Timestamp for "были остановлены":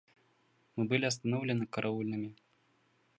0.85-1.67